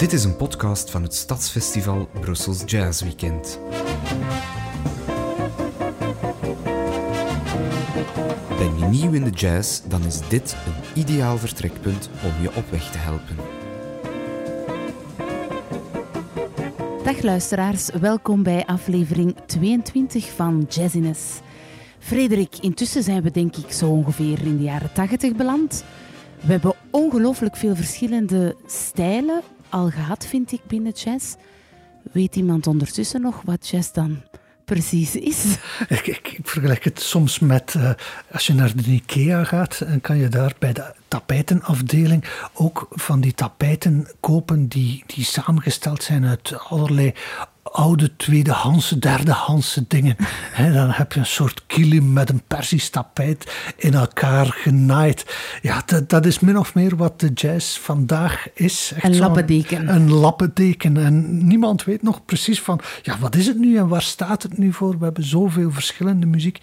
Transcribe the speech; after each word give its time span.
Dit 0.00 0.12
is 0.12 0.24
een 0.24 0.36
podcast 0.36 0.90
van 0.90 1.02
het 1.02 1.14
Stadsfestival 1.14 2.08
Brussels 2.20 2.62
Jazz 2.66 3.02
Weekend. 3.02 3.60
Ben 8.58 8.78
je 8.78 8.84
nieuw 8.90 9.12
in 9.12 9.24
de 9.24 9.30
jazz, 9.30 9.82
dan 9.88 10.04
is 10.04 10.28
dit 10.28 10.56
een 10.66 11.00
ideaal 11.02 11.38
vertrekpunt 11.38 12.10
om 12.24 12.42
je 12.42 12.48
op 12.54 12.70
weg 12.70 12.90
te 12.90 12.98
helpen. 12.98 13.36
Dag 17.04 17.22
luisteraars, 17.22 17.90
welkom 17.90 18.42
bij 18.42 18.66
aflevering 18.66 19.36
22 19.46 20.30
van 20.30 20.66
Jazziness. 20.68 21.40
Frederik, 21.98 22.56
intussen 22.60 23.02
zijn 23.02 23.22
we 23.22 23.30
denk 23.30 23.56
ik 23.56 23.72
zo 23.72 23.90
ongeveer 23.90 24.46
in 24.46 24.56
de 24.56 24.62
jaren 24.62 24.92
80 24.92 25.36
beland. 25.36 25.84
We 26.40 26.52
hebben 26.52 26.74
ongelooflijk 26.90 27.56
veel 27.56 27.74
verschillende 27.74 28.56
stijlen 28.66 29.42
al 29.70 29.90
gehad, 29.90 30.26
vind 30.26 30.52
ik, 30.52 30.60
binnen 30.66 30.92
jazz. 30.92 31.34
Weet 32.12 32.36
iemand 32.36 32.66
ondertussen 32.66 33.20
nog 33.20 33.42
wat 33.44 33.68
jazz 33.68 33.92
dan 33.92 34.22
precies 34.64 35.16
is? 35.16 35.44
Ik, 35.88 36.06
ik, 36.06 36.38
vergelijk 36.42 36.84
het 36.84 37.00
soms 37.00 37.38
met 37.38 37.74
uh, 37.74 37.90
als 38.32 38.46
je 38.46 38.54
naar 38.54 38.76
de 38.76 38.90
IKEA 38.90 39.44
gaat, 39.44 39.78
dan 39.78 40.00
kan 40.00 40.18
je 40.18 40.28
daar 40.28 40.54
bij 40.58 40.72
de 40.72 40.94
tapijtenafdeling 41.08 42.24
ook 42.52 42.86
van 42.90 43.20
die 43.20 43.34
tapijten 43.34 44.08
kopen 44.20 44.68
die, 44.68 45.04
die 45.06 45.24
samengesteld 45.24 46.02
zijn 46.02 46.24
uit 46.24 46.68
allerlei 46.68 47.14
oude 47.72 48.16
tweedehandse, 48.16 48.98
derdehandse 48.98 49.84
dingen. 49.88 50.16
dan 50.74 50.90
heb 50.90 51.12
je 51.12 51.20
een 51.20 51.26
soort 51.26 51.62
kilim 51.66 52.12
met 52.12 52.30
een 52.30 52.42
persisch 52.46 52.90
tapijt 52.90 53.72
in 53.76 53.94
elkaar 53.94 54.46
genaaid. 54.46 55.36
Ja, 55.62 55.82
dat, 55.86 56.08
dat 56.08 56.26
is 56.26 56.40
min 56.40 56.58
of 56.58 56.74
meer 56.74 56.96
wat 56.96 57.20
de 57.20 57.30
jazz 57.34 57.78
vandaag 57.78 58.46
is. 58.54 58.92
Echt 58.94 59.04
een 59.04 59.18
lappendeken. 59.18 59.94
Een 59.94 60.12
lappendeken. 60.12 60.96
En 60.96 61.46
niemand 61.46 61.84
weet 61.84 62.02
nog 62.02 62.24
precies 62.24 62.60
van, 62.60 62.80
ja, 63.02 63.18
wat 63.18 63.34
is 63.34 63.46
het 63.46 63.58
nu 63.58 63.76
en 63.76 63.88
waar 63.88 64.02
staat 64.02 64.42
het 64.42 64.58
nu 64.58 64.72
voor? 64.72 64.98
We 64.98 65.04
hebben 65.04 65.24
zoveel 65.24 65.70
verschillende 65.70 66.26
muziek. 66.26 66.58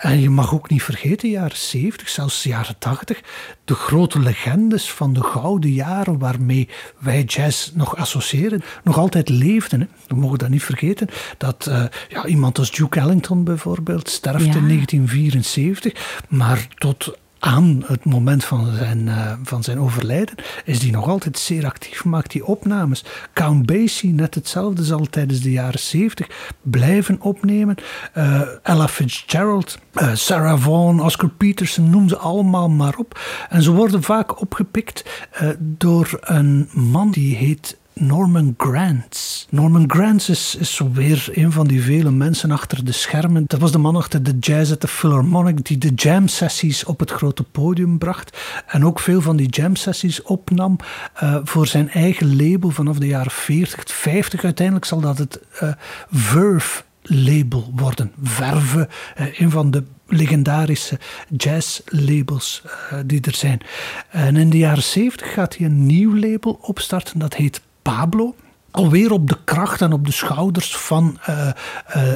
En 0.00 0.20
je 0.20 0.30
mag 0.30 0.54
ook 0.54 0.70
niet 0.70 0.82
vergeten, 0.82 1.30
jaren 1.30 1.56
70, 1.56 2.08
zelfs 2.08 2.42
jaren 2.42 2.78
80, 2.78 3.20
de 3.64 3.74
grote 3.74 4.18
legendes 4.20 4.92
van 4.92 5.12
de 5.12 5.22
gouden 5.22 5.72
jaren 5.72 6.18
waarmee 6.18 6.68
wij 6.98 7.22
jazz 7.22 7.70
nog 7.74 7.96
associëren, 7.96 8.62
nog 8.84 8.98
altijd 8.98 9.28
leefden. 9.28 9.88
We 10.06 10.14
mogen 10.14 10.38
dat 10.46 10.54
niet 10.54 10.64
vergeten. 10.64 11.08
Dat 11.38 11.66
uh, 11.68 11.84
ja, 12.08 12.26
iemand 12.26 12.58
als 12.58 12.70
Duke 12.70 13.00
Ellington 13.00 13.44
bijvoorbeeld 13.44 14.08
sterft 14.08 14.44
in 14.44 14.68
1974, 14.68 16.24
maar 16.28 16.68
tot 16.74 17.16
aan 17.38 17.82
het 17.86 18.04
moment 18.04 18.44
van 18.44 18.74
zijn, 18.74 19.06
uh, 19.06 19.32
van 19.42 19.62
zijn 19.62 19.78
overlijden 19.78 20.34
is 20.64 20.82
hij 20.82 20.90
nog 20.90 21.08
altijd 21.08 21.38
zeer 21.38 21.64
actief, 21.64 22.04
maakt 22.04 22.32
hij 22.32 22.42
opnames. 22.42 23.04
Count 23.32 23.66
Basie, 23.66 24.12
net 24.12 24.34
hetzelfde, 24.34 24.84
zal 24.84 25.06
tijdens 25.10 25.40
de 25.40 25.50
jaren 25.50 25.78
70 25.78 26.26
blijven 26.62 27.20
opnemen. 27.20 27.76
Uh, 28.16 28.40
Ella 28.62 28.88
Fitzgerald, 28.88 29.78
uh, 29.94 30.14
Sarah 30.14 30.60
Vaughan, 30.60 31.00
Oscar 31.00 31.30
Peterson, 31.30 31.90
noem 31.90 32.08
ze 32.08 32.16
allemaal 32.16 32.68
maar 32.68 32.96
op. 32.96 33.20
En 33.48 33.62
ze 33.62 33.70
worden 33.72 34.02
vaak 34.02 34.40
opgepikt 34.40 35.26
door 35.58 36.18
een 36.20 36.68
man 36.72 37.10
die 37.10 37.36
heet 37.36 37.76
Norman 38.00 38.54
Granz. 38.56 39.46
Norman 39.50 39.84
Granz 39.90 40.28
is, 40.28 40.56
is 40.58 40.80
weer 40.92 41.28
een 41.32 41.52
van 41.52 41.66
die 41.66 41.82
vele 41.82 42.10
mensen 42.10 42.50
achter 42.50 42.84
de 42.84 42.92
schermen. 42.92 43.44
Dat 43.46 43.60
was 43.60 43.72
de 43.72 43.78
man 43.78 43.96
achter 43.96 44.22
de 44.22 44.38
Jazz 44.38 44.72
at 44.72 44.80
the 44.80 44.88
Philharmonic 44.88 45.64
die 45.64 45.78
de 45.78 45.94
jam 45.94 46.28
sessies 46.28 46.84
op 46.84 47.00
het 47.00 47.10
grote 47.10 47.42
podium 47.42 47.98
bracht. 47.98 48.38
En 48.66 48.84
ook 48.84 49.00
veel 49.00 49.20
van 49.20 49.36
die 49.36 49.48
jam 49.48 49.76
sessies 49.76 50.22
opnam 50.22 50.76
uh, 51.22 51.36
voor 51.44 51.66
zijn 51.66 51.90
eigen 51.90 52.36
label 52.36 52.70
vanaf 52.70 52.98
de 52.98 53.06
jaren 53.06 53.30
40, 53.30 53.94
50. 53.94 54.44
Uiteindelijk 54.44 54.86
zal 54.86 55.00
dat 55.00 55.18
het 55.18 55.40
uh, 55.62 55.72
Verve 56.10 56.82
label 57.02 57.72
worden. 57.76 58.12
Verve, 58.22 58.88
uh, 59.20 59.40
een 59.40 59.50
van 59.50 59.70
de 59.70 59.84
legendarische 60.08 60.98
jazzlabels 61.36 62.62
die 63.06 63.20
er 63.20 63.34
zijn. 63.34 63.60
En 64.10 64.36
in 64.36 64.50
de 64.50 64.58
jaren 64.58 64.82
70 64.82 65.32
gaat 65.32 65.56
hij 65.56 65.66
een 65.66 65.86
nieuw 65.86 66.16
label 66.16 66.58
opstarten, 66.62 67.18
dat 67.18 67.34
heet 67.34 67.60
Pablo. 67.86 68.34
Alweer 68.70 69.12
op 69.12 69.28
de 69.28 69.38
kracht 69.44 69.80
en 69.80 69.92
op 69.92 70.06
de 70.06 70.12
schouders 70.12 70.76
van 70.76 71.18
uh, 71.28 71.36
uh, 71.36 71.52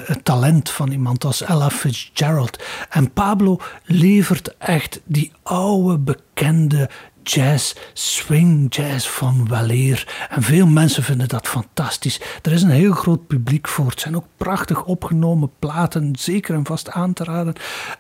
het 0.04 0.25
talent 0.25 0.70
van 0.70 0.91
iemand 0.91 1.25
als 1.25 1.42
Ella 1.42 1.70
Fitzgerald. 1.70 2.62
En 2.88 3.12
Pablo 3.12 3.60
levert 3.84 4.56
echt 4.58 5.00
die 5.04 5.32
oude, 5.42 5.98
bekende 5.98 6.91
jazz, 7.22 7.75
swing 7.92 8.75
jazz 8.75 9.08
van 9.08 9.48
weleer. 9.48 10.26
En 10.31 10.42
veel 10.42 10.66
mensen 10.66 11.03
vinden 11.03 11.28
dat 11.28 11.48
fantastisch. 11.48 12.20
Er 12.42 12.52
is 12.52 12.62
een 12.62 12.70
heel 12.70 12.92
groot 12.92 13.26
publiek 13.26 13.69
voor. 13.69 13.87
Het 13.91 14.00
zijn 14.00 14.16
ook 14.16 14.26
prachtig 14.37 14.84
opgenomen 14.84 15.50
platen, 15.58 16.16
zeker 16.19 16.54
en 16.54 16.66
vast 16.66 16.91
aan 16.91 17.12
te 17.12 17.25
raden. 17.25 17.54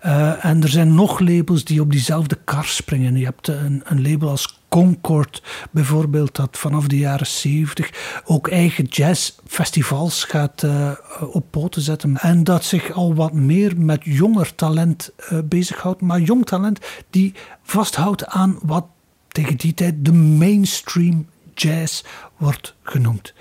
Uh, 0.06 0.44
en 0.44 0.62
er 0.62 0.68
zijn 0.68 0.94
nog 0.94 1.20
labels 1.20 1.64
die 1.64 1.80
op 1.80 1.90
diezelfde 1.90 2.38
kar 2.44 2.64
springen. 2.64 3.16
Je 3.16 3.24
hebt 3.24 3.48
een, 3.48 3.82
een 3.84 4.10
label 4.10 4.28
als 4.28 4.59
Concord 4.70 5.42
bijvoorbeeld, 5.70 6.34
dat 6.34 6.58
vanaf 6.58 6.86
de 6.86 6.98
jaren 6.98 7.26
70 7.26 8.22
ook 8.24 8.48
eigen 8.48 8.84
jazzfestivals 8.84 10.24
gaat 10.24 10.62
uh, 10.62 10.92
op 11.30 11.44
poten 11.50 11.82
zetten. 11.82 12.16
En 12.16 12.44
dat 12.44 12.64
zich 12.64 12.92
al 12.92 13.14
wat 13.14 13.32
meer 13.32 13.80
met 13.80 14.00
jonger 14.04 14.54
talent 14.54 15.10
uh, 15.32 15.38
bezighoudt. 15.44 16.00
Maar 16.00 16.20
jong 16.20 16.46
talent 16.46 16.78
die 17.10 17.34
vasthoudt 17.62 18.26
aan 18.26 18.58
wat 18.62 18.86
tegen 19.28 19.56
die 19.56 19.74
tijd 19.74 20.04
de 20.04 20.12
mainstream 20.12 21.26
jazz 21.62 22.02
wordt 22.36 22.74
genoemd. 22.82 23.34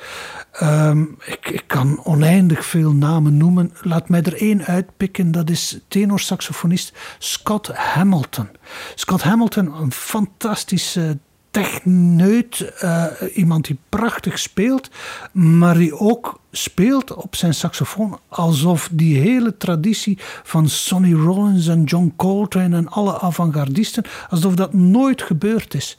Um, 0.62 1.18
ik, 1.25 1.50
ik, 1.50 1.63
kan 1.68 2.03
oneindig 2.03 2.66
veel 2.66 2.94
namen 2.94 3.38
noemen. 3.38 3.74
Laat 3.81 4.09
mij 4.09 4.22
er 4.22 4.41
één 4.41 4.66
uitpikken. 4.66 5.31
Dat 5.31 5.50
is 5.50 5.80
tenorsaxofonist 5.88 6.94
Scott 7.18 7.68
Hamilton. 7.68 8.50
Scott 8.96 9.22
Hamilton, 9.22 9.74
een 9.74 9.91
fantastische 9.91 11.18
techneut, 11.51 12.73
uh, 12.83 13.05
iemand 13.33 13.65
die 13.65 13.77
prachtig 13.89 14.39
speelt, 14.39 14.89
maar 15.31 15.77
die 15.77 15.99
ook 15.99 16.39
speelt 16.51 17.13
op 17.13 17.35
zijn 17.35 17.53
saxofoon 17.53 18.19
alsof 18.27 18.89
die 18.91 19.17
hele 19.17 19.57
traditie 19.57 20.17
van 20.43 20.69
Sonny 20.69 21.13
Rollins 21.13 21.67
en 21.67 21.83
John 21.83 22.13
Coltrane 22.15 22.75
en 22.75 22.87
alle 22.87 23.19
avant-gardisten, 23.19 24.03
alsof 24.29 24.55
dat 24.55 24.73
nooit 24.73 25.21
gebeurd 25.21 25.73
is. 25.73 25.97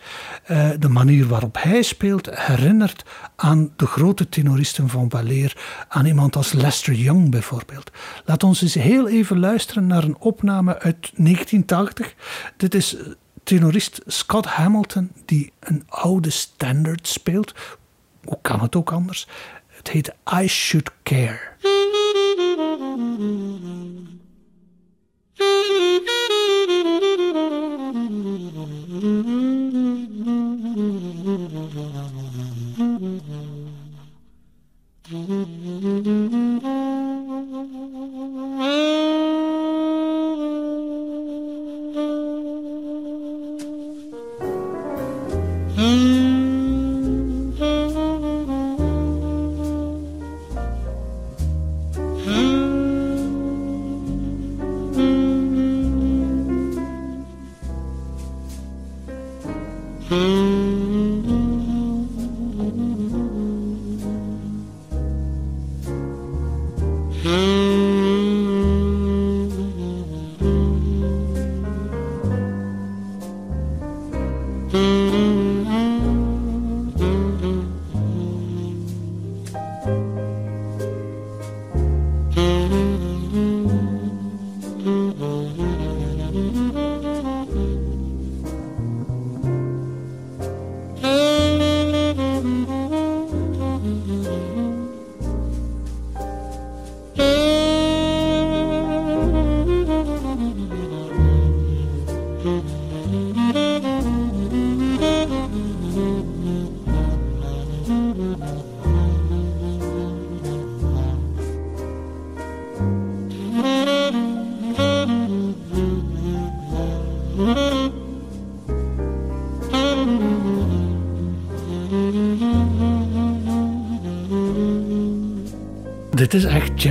Uh, 0.51 0.69
de 0.79 0.89
manier 0.89 1.27
waarop 1.27 1.57
hij 1.61 1.83
speelt 1.83 2.29
herinnert 2.31 3.05
aan 3.37 3.71
de 3.77 3.87
grote 3.87 4.29
tenoristen 4.29 4.89
van 4.89 5.09
Waleer, 5.09 5.57
aan 5.89 6.07
iemand 6.07 6.37
als 6.37 6.53
Lester 6.53 6.95
Young 6.95 7.31
bijvoorbeeld. 7.31 7.91
Laat 8.25 8.45
ons 8.45 8.63
eens 8.63 8.75
heel 8.75 9.09
even 9.09 9.39
luisteren 9.39 9.87
naar 9.87 10.05
een 10.05 10.17
opname 10.19 10.73
uit 10.73 11.11
1980. 11.15 12.15
Dit 12.57 12.75
is 12.75 12.97
tenorist 13.51 14.01
Scott 14.07 14.47
Hamilton, 14.47 15.11
die 15.25 15.53
een 15.61 15.83
oude 15.89 16.31
standard 16.31 17.09
speelt. 17.09 17.55
Hoe 18.25 18.39
kan 18.43 18.61
het 18.61 18.77
ook 18.77 18.93
anders? 18.93 19.27
Het 19.67 19.89
heet 19.89 20.15
I 20.43 20.49
Should 20.49 20.91
Care. 21.03 21.41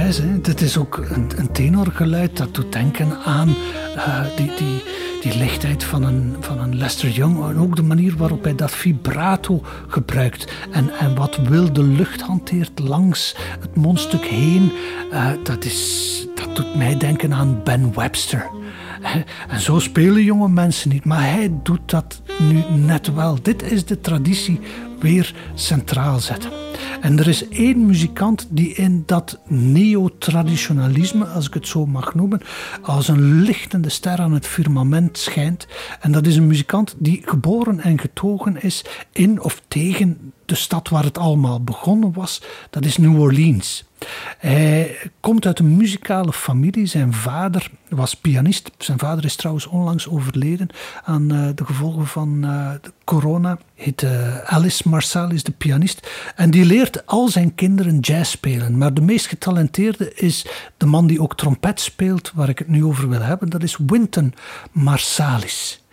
Jazz. 0.09 0.41
Dit 0.41 0.61
is 0.61 0.77
ook 0.77 0.97
een, 1.37 1.51
tenorgeluid 1.51 2.37
dat 2.37 2.55
doet 2.55 2.71
denken 2.71 3.17
aan 3.25 3.55
uh, 3.95 4.21
die, 4.35 4.51
die, 4.57 4.83
die 5.21 5.37
lichtheid 5.37 5.83
van 5.83 6.03
een, 6.03 6.35
van 6.39 6.59
een 6.59 6.77
Lester 6.77 7.09
Young. 7.09 7.49
En 7.49 7.57
ook 7.57 7.75
de 7.75 7.83
manier 7.83 8.17
waarop 8.17 8.43
hij 8.43 8.55
dat 8.55 8.71
vibrato 8.71 9.61
gebruikt. 9.87 10.51
En, 10.71 10.89
en 10.99 11.15
wat 11.15 11.35
wilde 11.35 11.83
lucht 11.83 12.21
hanteert 12.21 12.79
langs 12.79 13.35
het 13.59 13.75
mondstuk 13.75 14.25
heen. 14.25 14.71
Uh, 15.11 15.29
dat, 15.43 15.65
is, 15.65 16.27
dat 16.35 16.55
doet 16.55 16.75
mij 16.75 16.97
denken 16.97 17.33
aan 17.33 17.61
Ben 17.63 17.93
Webster. 17.95 18.49
En 19.49 19.59
zo 19.59 19.79
spelen 19.79 20.23
jonge 20.23 20.49
mensen 20.49 20.89
niet, 20.89 21.05
maar 21.05 21.31
hij 21.31 21.51
doet 21.63 21.89
dat 21.89 22.21
nu 22.37 22.63
net 22.69 23.13
wel. 23.13 23.37
Dit 23.41 23.71
is 23.71 23.85
de 23.85 24.01
traditie 24.01 24.59
weer 24.99 25.33
centraal 25.53 26.19
zetten. 26.19 26.58
En 27.01 27.19
er 27.19 27.27
is 27.27 27.47
één 27.47 27.85
muzikant 27.85 28.47
die 28.49 28.73
in 28.73 29.03
dat 29.05 29.39
neotraditionalisme, 29.47 31.25
als 31.25 31.47
ik 31.47 31.53
het 31.53 31.67
zo 31.67 31.85
mag 31.85 32.15
noemen, 32.15 32.41
als 32.81 33.07
een 33.07 33.41
lichtende 33.41 33.89
ster 33.89 34.19
aan 34.19 34.33
het 34.33 34.47
firmament 34.47 35.17
schijnt. 35.17 35.67
En 35.99 36.11
dat 36.11 36.25
is 36.25 36.35
een 36.35 36.47
muzikant 36.47 36.95
die 36.97 37.21
geboren 37.25 37.79
en 37.79 37.99
getogen 37.99 38.61
is 38.61 38.85
in 39.11 39.41
of 39.41 39.61
tegen 39.67 40.33
de 40.45 40.55
stad 40.55 40.89
waar 40.89 41.03
het 41.03 41.17
allemaal 41.17 41.63
begonnen 41.63 42.13
was. 42.13 42.41
Dat 42.69 42.85
is 42.85 42.97
New 42.97 43.19
Orleans. 43.19 43.88
Hij 44.37 44.97
komt 45.19 45.45
uit 45.45 45.59
een 45.59 45.77
muzikale 45.77 46.33
familie. 46.33 46.85
Zijn 46.85 47.13
vader 47.13 47.71
was 47.89 48.15
pianist. 48.15 48.71
Zijn 48.77 48.99
vader 48.99 49.25
is 49.25 49.35
trouwens 49.35 49.67
onlangs 49.67 50.07
overleden 50.07 50.69
aan 51.03 51.33
uh, 51.33 51.47
de 51.55 51.65
gevolgen 51.65 52.07
van 52.07 52.41
de 52.81 52.91
corona. 53.03 53.57
Heet 53.75 54.01
uh, 54.01 54.37
Alice 54.37 54.89
Marsalis, 54.89 55.43
de 55.43 55.51
pianist. 55.51 56.07
En 56.35 56.51
die 56.51 56.65
leert 56.65 57.05
al 57.05 57.27
zijn 57.27 57.55
kinderen 57.55 57.99
jazz 57.99 58.31
spelen. 58.31 58.77
Maar 58.77 58.93
de 58.93 59.01
meest 59.01 59.27
getalenteerde 59.27 60.13
is 60.13 60.45
de 60.77 60.85
man 60.85 61.07
die 61.07 61.21
ook 61.21 61.35
trompet 61.35 61.79
speelt, 61.79 62.31
waar 62.35 62.49
ik 62.49 62.59
het 62.59 62.67
nu 62.67 62.85
over 62.85 63.09
wil 63.09 63.21
hebben. 63.21 63.49
Dat 63.49 63.63
is 63.63 63.77
Wynton 63.87 64.33
Marsalis. 64.71 65.83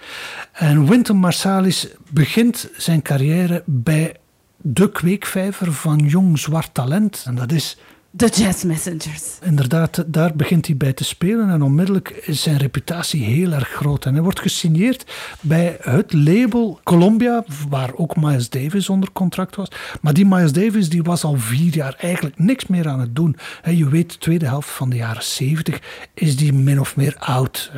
En 0.52 0.86
Wynton 0.88 1.16
Marsalis 1.16 1.88
begint 2.10 2.68
zijn 2.76 3.02
carrière 3.02 3.62
bij 3.66 4.16
de 4.56 4.90
kweekvijver 4.90 5.72
van 5.72 5.98
jong 5.98 6.38
zwart 6.38 6.74
talent. 6.74 7.22
En 7.26 7.34
dat 7.34 7.52
is 7.52 7.78
de 8.16 8.28
Jazz 8.28 8.62
Messengers. 8.62 9.38
Inderdaad, 9.42 10.04
daar 10.06 10.36
begint 10.36 10.66
hij 10.66 10.76
bij 10.76 10.92
te 10.92 11.04
spelen 11.04 11.50
en 11.50 11.62
onmiddellijk 11.62 12.08
is 12.08 12.42
zijn 12.42 12.56
reputatie 12.56 13.24
heel 13.24 13.52
erg 13.52 13.68
groot. 13.68 14.04
En 14.04 14.12
hij 14.12 14.22
wordt 14.22 14.40
gesigneerd 14.40 15.04
bij 15.40 15.76
het 15.80 16.12
label 16.12 16.80
Columbia, 16.82 17.44
waar 17.68 17.94
ook 17.94 18.16
Miles 18.16 18.50
Davis 18.50 18.88
onder 18.88 19.12
contract 19.12 19.56
was. 19.56 19.68
Maar 20.00 20.12
die 20.12 20.26
Miles 20.26 20.52
Davis 20.52 20.88
die 20.88 21.02
was 21.02 21.24
al 21.24 21.36
vier 21.36 21.74
jaar 21.74 21.94
eigenlijk 21.98 22.38
niks 22.38 22.66
meer 22.66 22.88
aan 22.88 23.00
het 23.00 23.16
doen. 23.16 23.36
Je 23.64 23.88
weet, 23.88 24.12
de 24.12 24.18
tweede 24.18 24.46
helft 24.46 24.70
van 24.70 24.90
de 24.90 24.96
jaren 24.96 25.24
zeventig 25.24 25.80
is 26.14 26.36
die 26.36 26.52
min 26.52 26.80
of 26.80 26.96
meer 26.96 27.16
oud. 27.18 27.72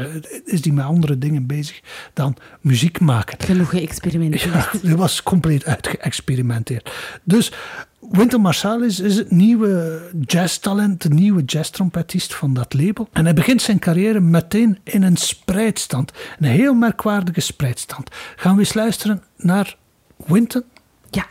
Is 0.44 0.62
die 0.62 0.72
met 0.72 0.84
andere 0.84 1.18
dingen 1.18 1.46
bezig 1.46 1.80
dan 2.12 2.36
muziek 2.60 3.00
maken. 3.00 3.40
Genoeg 3.40 3.70
geëxperimenteerd. 3.70 4.42
Ja, 4.42 4.70
hij 4.82 4.96
was 4.96 5.22
compleet 5.22 5.64
uitgeëxperimenteerd. 5.64 6.92
Dus 7.24 7.52
Winter 8.10 8.40
Marsalis 8.40 9.00
is 9.00 9.16
het 9.16 9.30
nieuwe 9.30 10.00
jazztalent, 10.20 11.02
de 11.02 11.08
nieuwe 11.08 11.42
jazztrompetist 11.44 12.34
van 12.34 12.54
dat 12.54 12.74
label. 12.74 13.08
En 13.12 13.24
hij 13.24 13.34
begint 13.34 13.62
zijn 13.62 13.78
carrière 13.78 14.20
meteen 14.20 14.78
in 14.82 15.02
een 15.02 15.16
spreidstand. 15.16 16.12
Een 16.38 16.48
heel 16.48 16.74
merkwaardige 16.74 17.40
spreidstand. 17.40 18.10
Gaan 18.36 18.54
we 18.54 18.60
eens 18.60 18.74
luisteren 18.74 19.22
naar 19.36 19.76
Winter? 20.26 20.62
Ja. 21.10 21.26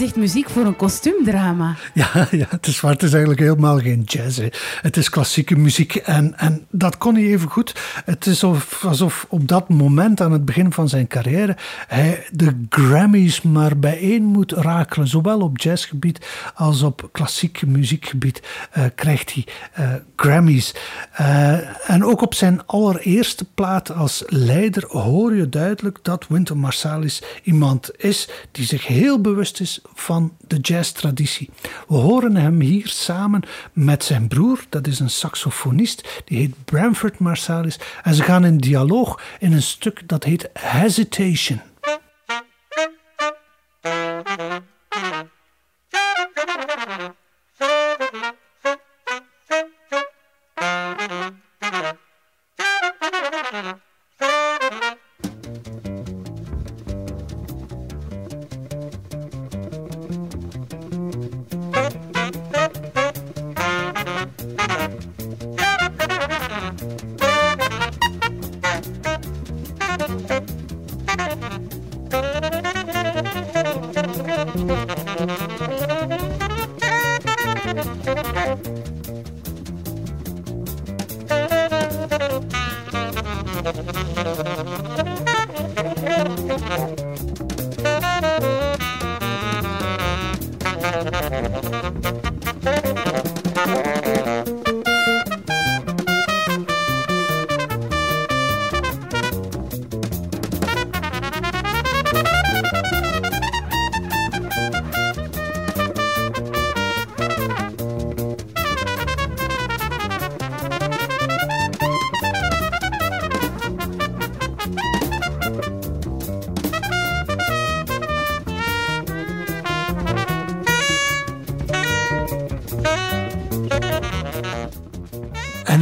Is 0.00 0.06
echt 0.06 0.16
muziek 0.16 0.50
voor 0.50 0.64
een 0.64 0.76
kostuumdrama. 0.76 1.76
Ja, 1.94 2.28
ja 2.30 2.46
het, 2.48 2.66
is 2.66 2.80
waar, 2.80 2.92
het 2.92 3.02
is 3.02 3.10
eigenlijk 3.10 3.40
helemaal 3.40 3.78
geen 3.78 4.02
jazz. 4.02 4.48
Het 4.82 4.96
is 4.96 5.10
klassieke 5.10 5.56
muziek 5.56 5.94
en, 5.94 6.38
en 6.38 6.66
dat 6.70 6.98
kon 6.98 7.14
hij 7.14 7.24
even 7.24 7.48
goed. 7.48 7.74
Het 8.04 8.26
is 8.26 8.44
alsof, 8.82 9.26
op 9.28 9.48
dat 9.48 9.68
moment, 9.68 10.20
aan 10.20 10.32
het 10.32 10.44
begin 10.44 10.72
van 10.72 10.88
zijn 10.88 11.06
carrière, 11.06 11.56
hij 11.86 12.26
de 12.32 12.64
Grammys 12.68 13.42
maar 13.42 13.78
bijeen 13.78 14.24
moet 14.24 14.52
rakelen. 14.52 15.08
Zowel 15.08 15.40
op 15.40 15.58
jazzgebied 15.58 16.26
als 16.54 16.82
op 16.82 17.08
klassiek 17.12 17.66
muziekgebied 17.66 18.42
uh, 18.78 18.84
krijgt 18.94 19.34
hij 19.34 19.46
uh, 19.78 19.94
Grammys. 20.16 20.74
Uh, 21.20 21.90
en 21.90 22.04
ook 22.04 22.20
op 22.20 22.34
zijn 22.34 22.66
allereerste 22.66 23.44
plaat 23.54 23.92
als 23.92 24.22
leider 24.26 24.84
hoor 24.86 25.34
je 25.34 25.48
duidelijk 25.48 25.98
dat 26.02 26.26
Wynton 26.28 26.58
Marsalis 26.58 27.22
iemand 27.42 27.90
is 27.96 28.28
die 28.52 28.64
zich 28.64 28.86
heel 28.86 29.20
bewust 29.20 29.60
is 29.60 29.80
van 30.00 30.32
de 30.46 30.56
jazztraditie. 30.56 31.50
We 31.88 31.94
horen 31.94 32.36
hem 32.36 32.60
hier 32.60 32.88
samen 32.88 33.42
met 33.72 34.04
zijn 34.04 34.28
broer, 34.28 34.64
dat 34.68 34.86
is 34.86 35.00
een 35.00 35.10
saxofonist, 35.10 36.22
die 36.24 36.38
heet 36.38 36.64
Bramford 36.64 37.18
Marsalis. 37.18 37.78
En 38.02 38.14
ze 38.14 38.22
gaan 38.22 38.44
in 38.44 38.58
dialoog 38.58 39.22
in 39.38 39.52
een 39.52 39.62
stuk 39.62 40.08
dat 40.08 40.24
heet 40.24 40.50
Hesitation. 40.52 41.60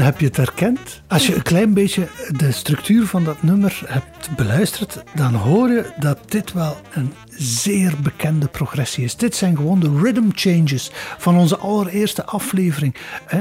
Heb 0.09 0.21
je 0.21 0.27
het 0.27 0.37
herkend? 0.37 1.03
Als 1.07 1.27
je 1.27 1.35
een 1.35 1.43
klein 1.43 1.75
beetje 1.75 2.09
de 2.37 2.53
structuur 2.53 3.07
van 3.07 3.25
dat 3.25 3.43
nummer 3.43 3.81
hebt 3.87 4.37
beluisterd, 4.37 5.03
dan 5.15 5.35
hoor 5.35 5.69
je 5.69 5.93
dat 5.99 6.19
dit 6.31 6.53
wel 6.53 6.77
een 6.93 7.13
zeer 7.37 7.95
bekende 8.03 8.49
progressie 8.49 9.05
is. 9.05 9.17
Dit 9.17 9.37
zijn 9.37 9.57
gewoon 9.57 9.81
de 9.81 10.01
rhythm 10.03 10.29
changes 10.33 10.91
van 11.19 11.37
onze 11.37 11.57
allereerste 11.57 12.25
aflevering. 12.25 12.95
Eh, 13.27 13.39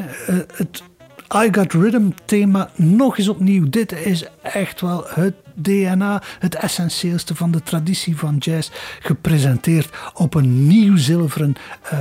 het 0.53 0.83
I 1.35 1.47
Got 1.51 1.73
Rhythm 1.73 2.09
thema 2.25 2.69
nog 2.75 3.17
eens 3.17 3.27
opnieuw. 3.27 3.69
Dit 3.69 3.91
is 3.91 4.25
echt 4.41 4.81
wel 4.81 5.05
het 5.09 5.35
DNA, 5.53 6.21
het 6.39 6.55
essentieelste 6.55 7.35
van 7.35 7.51
de 7.51 7.63
traditie 7.63 8.17
van 8.17 8.37
jazz, 8.37 8.69
gepresenteerd 8.99 9.89
op 10.13 10.33
een 10.33 10.67
nieuw 10.67 10.97
zilveren 10.97 11.55
uh, 11.93 11.99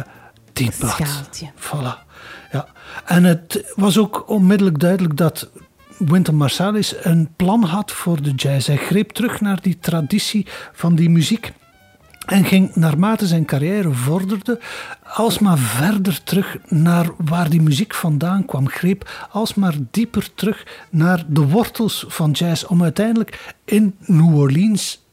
Voilà. 1.57 2.05
Ja. 2.53 2.67
En 3.05 3.25
het 3.25 3.73
was 3.75 3.99
ook 3.99 4.29
onmiddellijk 4.29 4.79
duidelijk 4.79 5.17
dat 5.17 5.49
Winter 5.99 6.35
Marsalis 6.35 6.95
een 7.03 7.29
plan 7.37 7.63
had 7.63 7.93
voor 7.93 8.23
de 8.23 8.31
jazz. 8.31 8.67
Hij 8.67 8.77
greep 8.77 9.11
terug 9.11 9.41
naar 9.41 9.63
die 9.63 9.79
traditie 9.79 10.47
van 10.73 10.95
die 10.95 11.11
muziek. 11.11 11.53
En 12.27 12.45
ging 12.45 12.75
naarmate 12.75 13.27
zijn 13.27 13.45
carrière 13.45 13.93
vorderde, 13.93 14.61
alsmaar 15.03 15.59
verder 15.59 16.23
terug 16.23 16.57
naar 16.69 17.07
waar 17.17 17.51
die 17.51 17.63
muziek 17.63 17.95
vandaan 17.95 18.45
kwam. 18.45 18.69
Greep 18.69 19.29
alsmaar 19.31 19.75
dieper 19.91 20.35
terug 20.35 20.67
naar 20.91 21.25
de 21.29 21.49
wortels 21.49 22.05
van 22.09 22.31
jazz. 22.31 22.65
Om 22.65 22.83
uiteindelijk 22.83 23.55
in 23.65 23.95
New 23.99 24.37
Orleans 24.37 25.06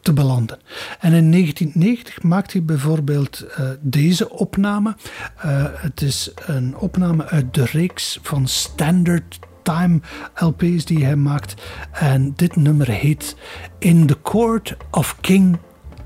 te 0.00 0.12
belanden. 0.12 0.58
En 1.00 1.12
in 1.12 1.30
1990 1.30 2.22
maakte 2.22 2.56
hij 2.56 2.66
bijvoorbeeld 2.66 3.44
uh, 3.44 3.70
deze 3.80 4.30
opname. 4.30 4.96
Uh, 5.36 5.64
het 5.72 6.02
is 6.02 6.30
een 6.46 6.76
opname 6.76 7.26
uit 7.26 7.54
de 7.54 7.64
reeks 7.64 8.18
van 8.22 8.48
Standard 8.48 9.38
Time 9.62 10.00
LP's 10.34 10.84
die 10.84 11.04
hij 11.04 11.16
maakt. 11.16 11.54
En 11.92 12.32
dit 12.36 12.56
nummer 12.56 12.88
heet 12.88 13.36
In 13.78 14.06
the 14.06 14.18
Court 14.22 14.76
of 14.90 15.16
King 15.20 15.58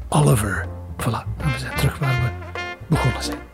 Oliver. 0.09 0.67
Voilà, 0.97 1.37
we 1.37 1.59
zijn 1.59 1.77
terug 1.77 1.99
waar 1.99 2.23
we 2.23 2.61
begonnen 2.89 3.23
zijn. 3.23 3.54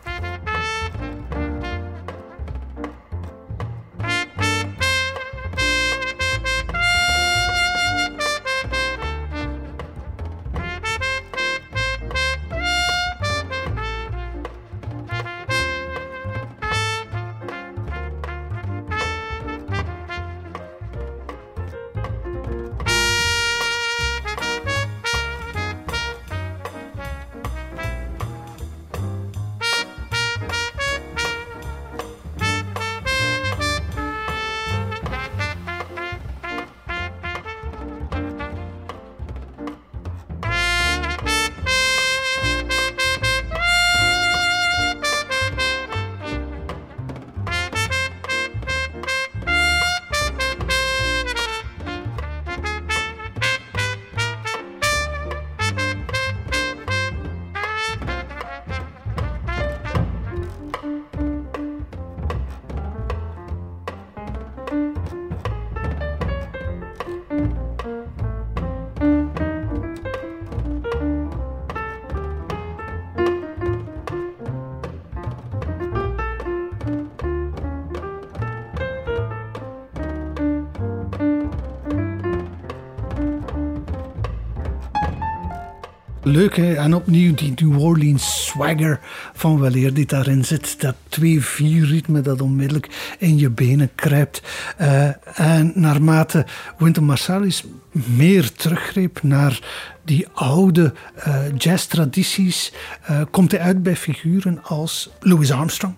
Leuk 86.23 86.55
hè? 86.55 86.73
En 86.73 86.93
opnieuw 86.93 87.33
die 87.33 87.53
New 87.55 87.81
Orleans 87.81 88.45
swagger 88.45 88.99
van 89.33 89.59
weleer 89.59 89.93
die 89.93 90.05
daarin 90.05 90.45
zit. 90.45 90.81
Dat 90.81 90.95
2-4 91.19 91.23
ritme 91.57 92.21
dat 92.21 92.41
onmiddellijk 92.41 93.15
in 93.19 93.37
je 93.37 93.49
benen 93.49 93.91
kruipt. 93.95 94.41
Uh, 94.81 95.39
en 95.39 95.71
naarmate 95.75 96.45
Wynton 96.77 97.05
Marsalis 97.05 97.63
meer 97.91 98.51
teruggreep 98.51 99.23
naar 99.23 99.59
die 100.05 100.27
oude 100.33 100.93
uh, 101.27 101.35
jazztradities, 101.57 102.73
uh, 103.09 103.21
komt 103.31 103.51
hij 103.51 103.59
uit 103.59 103.83
bij 103.83 103.95
figuren 103.95 104.63
als 104.63 105.09
Louis 105.19 105.51
Armstrong 105.51 105.95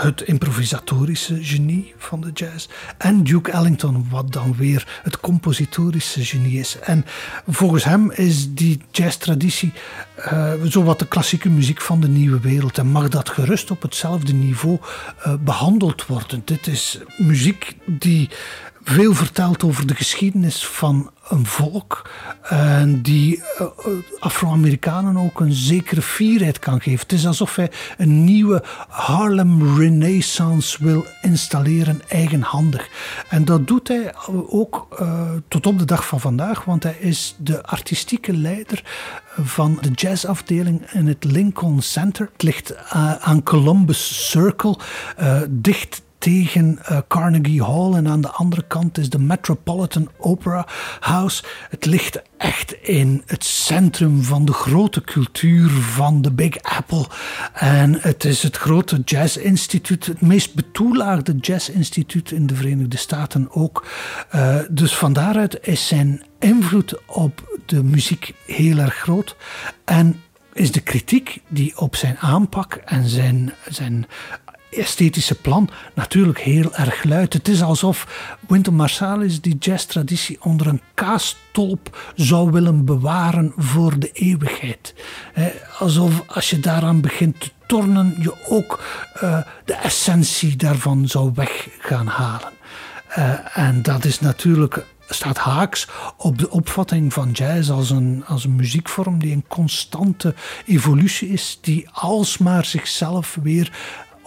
het 0.00 0.20
improvisatorische 0.20 1.44
genie 1.44 1.94
van 1.98 2.20
de 2.20 2.30
jazz. 2.34 2.68
En 2.98 3.24
Duke 3.24 3.50
Ellington, 3.50 4.06
wat 4.10 4.32
dan 4.32 4.54
weer 4.56 5.00
het 5.02 5.20
compositorische 5.20 6.24
genie 6.24 6.58
is. 6.58 6.78
En 6.78 7.04
volgens 7.46 7.84
hem 7.84 8.10
is 8.10 8.54
die 8.54 8.82
jazztraditie 8.90 9.72
uh, 10.18 10.52
zowat 10.64 10.98
de 10.98 11.06
klassieke 11.06 11.48
muziek 11.48 11.80
van 11.80 12.00
de 12.00 12.08
nieuwe 12.08 12.40
wereld. 12.40 12.78
En 12.78 12.86
mag 12.86 13.08
dat 13.08 13.28
gerust 13.28 13.70
op 13.70 13.82
hetzelfde 13.82 14.32
niveau 14.32 14.78
uh, 15.26 15.34
behandeld 15.40 16.06
worden. 16.06 16.42
Dit 16.44 16.66
is 16.66 16.98
muziek 17.16 17.76
die 17.86 18.28
veel 18.88 19.14
vertelt 19.14 19.64
over 19.64 19.86
de 19.86 19.94
geschiedenis 19.94 20.66
van 20.66 21.10
een 21.28 21.46
volk 21.46 22.10
en 22.42 23.02
die 23.02 23.42
eh, 23.58 23.66
Afro-Amerikanen 24.18 25.16
ook 25.16 25.40
een 25.40 25.52
zekere 25.52 26.02
fierheid 26.02 26.58
kan 26.58 26.80
geven. 26.80 27.00
Het 27.00 27.12
is 27.12 27.26
alsof 27.26 27.56
hij 27.56 27.70
een 27.98 28.24
nieuwe 28.24 28.62
Harlem 28.88 29.76
Renaissance 29.78 30.84
wil 30.84 31.06
installeren, 31.22 32.00
eigenhandig. 32.08 32.88
En 33.28 33.44
dat 33.44 33.66
doet 33.66 33.88
hij 33.88 34.14
ook 34.48 34.86
uh, 35.00 35.30
tot 35.48 35.66
op 35.66 35.78
de 35.78 35.84
dag 35.84 36.06
van 36.06 36.20
vandaag, 36.20 36.64
want 36.64 36.82
hij 36.82 36.96
is 36.98 37.34
de 37.38 37.62
artistieke 37.62 38.36
leider 38.36 38.82
van 39.40 39.78
de 39.80 39.90
jazzafdeling 39.90 40.90
in 40.90 41.06
het 41.06 41.24
Lincoln 41.24 41.82
Center. 41.82 42.28
Het 42.32 42.42
ligt 42.42 42.76
aan 43.20 43.42
Columbus 43.42 44.28
Circle, 44.30 44.78
dicht 45.48 46.02
tegen 46.18 46.78
uh, 46.90 46.98
Carnegie 47.08 47.62
Hall. 47.62 47.92
En 47.92 48.08
aan 48.08 48.20
de 48.20 48.30
andere 48.30 48.64
kant 48.66 48.98
is 48.98 49.10
de 49.10 49.18
Metropolitan 49.18 50.10
Opera 50.18 50.66
House. 51.00 51.42
Het 51.70 51.84
ligt 51.84 52.22
echt 52.36 52.72
in 52.72 53.22
het 53.26 53.44
centrum 53.44 54.22
van 54.22 54.44
de 54.44 54.52
grote 54.52 55.00
cultuur 55.00 55.70
van 55.70 56.22
de 56.22 56.32
Big 56.32 56.62
Apple. 56.62 57.06
En 57.52 57.98
het 58.00 58.24
is 58.24 58.42
het 58.42 58.56
grote 58.56 59.02
jazzinstituut, 59.04 60.06
het 60.06 60.20
meest 60.20 60.54
betoelaagde 60.54 61.36
jazzinstituut 61.40 62.30
in 62.30 62.46
de 62.46 62.54
Verenigde 62.54 62.96
Staten 62.96 63.48
ook. 63.50 63.86
Uh, 64.34 64.56
dus 64.70 64.96
van 64.96 65.12
daaruit 65.12 65.58
is 65.66 65.86
zijn 65.86 66.22
invloed 66.38 67.00
op 67.06 67.58
de 67.66 67.82
muziek 67.84 68.34
heel 68.46 68.78
erg 68.78 68.94
groot. 68.94 69.36
En 69.84 70.20
is 70.52 70.72
de 70.72 70.80
kritiek 70.80 71.40
die 71.48 71.78
op 71.78 71.96
zijn 71.96 72.18
aanpak 72.18 72.74
en 72.74 73.08
zijn, 73.08 73.52
zijn 73.68 74.06
esthetische 74.70 75.34
plan 75.34 75.70
natuurlijk 75.94 76.38
heel 76.38 76.74
erg 76.74 77.04
luid. 77.04 77.32
Het 77.32 77.48
is 77.48 77.62
alsof 77.62 78.06
Wynton 78.48 78.74
Marsalis 78.74 79.40
die 79.40 79.56
jazztraditie 79.58 80.38
onder 80.40 80.66
een 80.66 80.80
kaastolp 80.94 82.12
zou 82.14 82.50
willen 82.50 82.84
bewaren 82.84 83.52
voor 83.56 83.98
de 83.98 84.10
eeuwigheid. 84.12 84.94
Alsof 85.78 86.22
als 86.26 86.50
je 86.50 86.60
daaraan 86.60 87.00
begint 87.00 87.40
te 87.40 87.50
tornen, 87.66 88.16
je 88.20 88.34
ook 88.48 88.84
uh, 89.22 89.38
de 89.64 89.74
essentie 89.74 90.56
daarvan 90.56 91.08
zou 91.08 91.30
weg 91.34 91.68
gaan 91.78 92.06
halen. 92.06 92.52
Uh, 93.18 93.58
en 93.58 93.82
dat 93.82 94.04
is 94.04 94.20
natuurlijk 94.20 94.84
staat 95.08 95.38
haaks 95.38 95.88
op 96.16 96.38
de 96.38 96.50
opvatting 96.50 97.12
van 97.12 97.30
jazz 97.30 97.70
als 97.70 97.90
een, 97.90 98.24
als 98.26 98.44
een 98.44 98.56
muziekvorm 98.56 99.18
die 99.18 99.32
een 99.32 99.44
constante 99.48 100.34
evolutie 100.66 101.28
is, 101.28 101.58
die 101.60 101.88
alsmaar 101.92 102.64
zichzelf 102.64 103.38
weer 103.42 103.72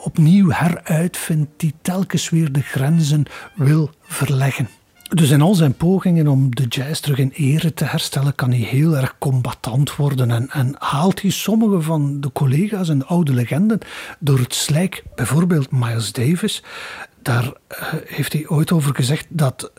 opnieuw 0.03 0.49
heruitvindt, 0.49 1.49
die 1.57 1.73
telkens 1.81 2.29
weer 2.29 2.51
de 2.51 2.61
grenzen 2.61 3.25
wil 3.55 3.89
verleggen. 4.01 4.69
Dus 5.13 5.29
in 5.29 5.41
al 5.41 5.53
zijn 5.53 5.73
pogingen 5.73 6.27
om 6.27 6.55
de 6.55 6.65
jazz 6.67 6.99
terug 6.99 7.17
in 7.17 7.31
ere 7.35 7.73
te 7.73 7.85
herstellen, 7.85 8.35
kan 8.35 8.49
hij 8.49 8.59
heel 8.59 8.97
erg 8.97 9.15
combatant 9.19 9.95
worden 9.95 10.31
en, 10.31 10.49
en 10.49 10.75
haalt 10.79 11.21
hij 11.21 11.31
sommige 11.31 11.81
van 11.81 12.21
de 12.21 12.31
collega's 12.31 12.89
en 12.89 12.99
de 12.99 13.05
oude 13.05 13.33
legenden 13.33 13.79
door 14.19 14.39
het 14.39 14.53
slijk. 14.53 15.03
Bijvoorbeeld 15.15 15.71
Miles 15.71 16.11
Davis. 16.11 16.63
Daar 17.21 17.43
uh, 17.43 17.53
heeft 18.05 18.33
hij 18.33 18.47
ooit 18.47 18.71
over 18.71 18.95
gezegd 18.95 19.25
dat 19.29 19.71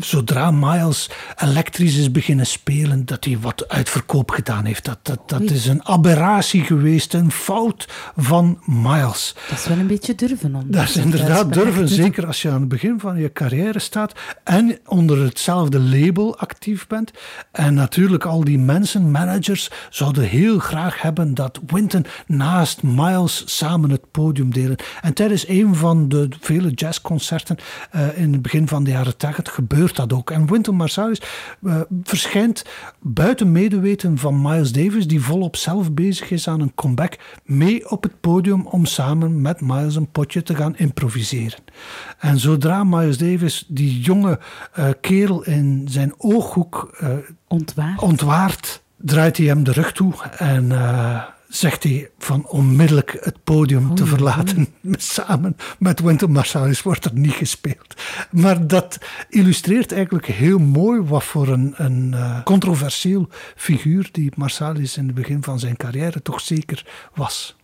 zodra 0.00 0.50
Miles 0.50 1.10
elektrisch 1.36 1.96
is 1.96 2.10
beginnen 2.10 2.46
spelen, 2.46 3.04
dat 3.04 3.24
hij 3.24 3.38
wat 3.40 3.68
uitverkoop 3.68 4.30
gedaan 4.30 4.64
heeft. 4.64 4.84
Dat, 4.84 4.98
dat, 5.02 5.28
dat 5.28 5.40
is 5.40 5.66
een 5.66 5.84
aberratie 5.86 6.62
geweest, 6.62 7.14
een 7.14 7.30
fout 7.30 7.88
van 8.16 8.58
Miles. 8.64 9.34
Dat 9.48 9.58
is 9.58 9.66
wel 9.66 9.78
een 9.78 9.86
beetje 9.86 10.14
durven. 10.14 10.54
Om 10.54 10.64
dat 10.66 10.82
is 10.82 10.96
inderdaad 10.96 11.52
durven, 11.52 11.88
zeker 11.88 12.26
als 12.26 12.42
je 12.42 12.50
aan 12.50 12.60
het 12.60 12.68
begin 12.68 13.00
van 13.00 13.18
je 13.18 13.32
carrière 13.32 13.78
staat 13.78 14.12
en 14.44 14.78
onder 14.86 15.22
hetzelfde 15.22 15.80
label 15.80 16.38
actief 16.38 16.86
bent. 16.86 17.10
En 17.52 17.74
natuurlijk 17.74 18.24
al 18.24 18.44
die 18.44 18.58
mensen, 18.58 19.10
managers, 19.10 19.70
zouden 19.90 20.24
heel 20.24 20.58
graag 20.58 21.02
hebben 21.02 21.34
dat 21.34 21.60
Winton 21.66 22.06
naast 22.26 22.82
Miles 22.82 23.42
samen 23.44 23.90
het 23.90 24.10
podium 24.10 24.52
delen. 24.52 24.76
En 25.00 25.14
tijdens 25.14 25.48
een 25.48 25.74
van 25.74 26.08
de 26.08 26.28
vele 26.40 26.70
jazzconcerten 26.70 27.56
uh, 27.94 28.18
in 28.18 28.32
het 28.32 28.42
begin 28.42 28.68
van 28.68 28.84
de 28.84 28.90
jaren 28.90 29.16
80 29.16 29.54
gebeurde 29.54 29.85
gebeurt 29.86 30.10
dat 30.10 30.18
ook. 30.18 30.30
En 30.30 30.46
Wynton 30.46 30.76
Marsalis 30.76 31.20
uh, 31.62 31.80
verschijnt 32.02 32.64
buiten 33.00 33.52
medeweten 33.52 34.18
van 34.18 34.42
Miles 34.42 34.72
Davis, 34.72 35.06
die 35.06 35.20
volop 35.20 35.56
zelf 35.56 35.92
bezig 35.92 36.30
is 36.30 36.48
aan 36.48 36.60
een 36.60 36.74
comeback, 36.74 37.18
mee 37.44 37.90
op 37.90 38.02
het 38.02 38.20
podium 38.20 38.66
om 38.66 38.84
samen 38.84 39.40
met 39.40 39.60
Miles 39.60 39.96
een 39.96 40.10
potje 40.10 40.42
te 40.42 40.54
gaan 40.54 40.76
improviseren. 40.76 41.58
En 42.18 42.38
zodra 42.38 42.84
Miles 42.84 43.18
Davis 43.18 43.64
die 43.68 44.00
jonge 44.00 44.38
uh, 44.78 44.88
kerel 45.00 45.44
in 45.44 45.86
zijn 45.90 46.14
ooghoek 46.18 46.96
uh, 47.02 47.08
ontwaart. 47.48 48.02
ontwaart, 48.02 48.82
draait 48.96 49.36
hij 49.36 49.46
hem 49.46 49.64
de 49.64 49.72
rug 49.72 49.92
toe 49.92 50.12
en 50.38 50.72
zegt 51.56 51.82
hij 51.82 52.10
van 52.18 52.46
onmiddellijk 52.48 53.16
het 53.20 53.44
podium 53.44 53.94
te 53.94 54.06
verlaten. 54.06 54.68
Samen 54.92 55.56
met 55.78 56.00
Wynton 56.00 56.32
Marsalis 56.32 56.82
wordt 56.82 57.04
er 57.04 57.14
niet 57.14 57.32
gespeeld. 57.32 57.94
Maar 58.30 58.66
dat 58.66 58.98
illustreert 59.28 59.92
eigenlijk 59.92 60.26
heel 60.26 60.58
mooi 60.58 61.00
wat 61.00 61.24
voor 61.24 61.48
een, 61.48 61.74
een 61.76 62.12
uh, 62.14 62.42
controversieel 62.42 63.28
figuur 63.56 64.08
die 64.12 64.32
Marsalis 64.36 64.96
in 64.96 65.06
het 65.06 65.14
begin 65.14 65.42
van 65.42 65.58
zijn 65.58 65.76
carrière 65.76 66.22
toch 66.22 66.40
zeker 66.40 66.86
was. 67.14 67.56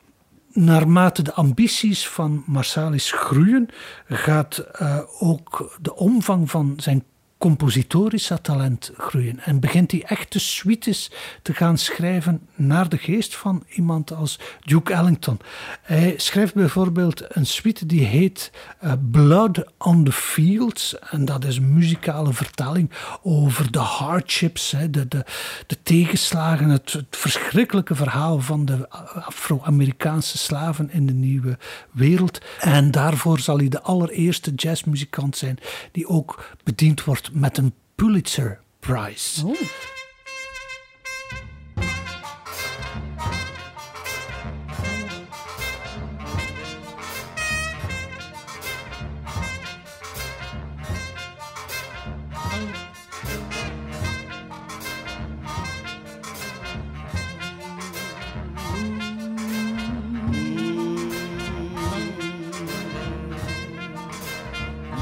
Naarmate 0.53 1.23
de 1.23 1.33
ambities 1.33 2.09
van 2.09 2.45
Marsalis 2.47 3.13
groeien, 3.13 3.69
gaat 4.09 4.67
uh, 4.81 4.99
ook 5.19 5.79
de 5.81 5.97
omvang 5.97 6.51
van 6.51 6.75
zijn 6.77 7.05
compositorische 7.43 8.41
talent 8.41 8.91
groeien. 8.97 9.41
En 9.41 9.61
begint 9.61 9.91
hij 9.91 10.03
echte 10.03 10.39
suites 10.39 11.11
te 11.43 11.55
gaan 11.55 11.79
schrijven 11.79 12.41
naar 12.55 12.89
de 12.89 12.97
geest 12.97 13.37
van 13.37 13.65
iemand 13.69 14.13
als 14.13 14.39
Duke 14.61 14.93
Ellington. 14.93 15.39
Hij 15.83 16.15
schrijft 16.17 16.55
bijvoorbeeld 16.55 17.25
een 17.29 17.47
suite 17.47 17.87
die 17.87 18.05
heet 18.05 18.53
uh, 18.85 18.93
Blood 19.11 19.65
on 19.79 20.05
the 20.05 20.13
Fields. 20.13 20.99
En 20.99 21.25
dat 21.25 21.45
is 21.45 21.57
een 21.57 21.75
muzikale 21.75 22.33
vertelling 22.33 22.91
over 23.23 23.73
de 23.73 23.79
hardships, 23.79 24.71
hè, 24.71 24.91
de, 24.91 25.09
de, 25.09 25.25
de 25.67 25.83
tegenslagen, 25.83 26.69
het 26.69 27.03
verschrikkelijke 27.11 27.95
verhaal 27.95 28.41
van 28.41 28.65
de 28.65 28.89
Afro-Amerikaanse 29.15 30.39
slaven 30.39 30.91
in 30.91 31.07
de 31.07 31.15
nieuwe 31.15 31.59
wereld. 31.91 32.41
En 32.61 32.91
daarvoor 32.91 33.39
zal 33.39 33.57
hij 33.57 33.69
de 33.69 33.83
allereerste 33.83 34.53
jazzmuzikant 34.55 35.37
zijn 35.37 35.59
die 35.93 36.09
ook 36.09 36.57
bediend 36.65 37.05
wordt 37.05 37.31
met 37.33 37.59
een 37.59 37.75
Pulitzer 37.95 38.61
Prize. 38.81 39.47
Oh. 39.47 39.57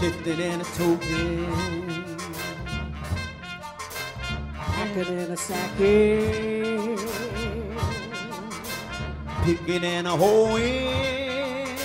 lifted 0.00 0.38
in 0.38 0.60
a 0.60 0.64
token 0.64 1.99
picking 4.94 5.18
in 5.18 5.30
a 5.30 5.36
sacking, 5.36 6.98
picking 9.44 9.84
in 9.84 10.06
a 10.06 10.16
hoeing, 10.16 11.78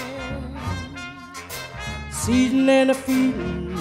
seeding 2.11 2.67
and 2.67 2.91
a 2.91 2.93
feeding, 2.95 3.77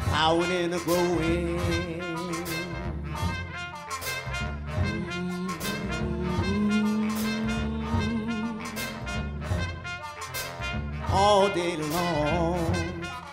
plowing 0.00 0.52
and 0.52 0.74
a 0.74 0.78
growing. 0.78 1.60
All 11.10 11.48
day 11.48 11.76
long, 11.76 12.74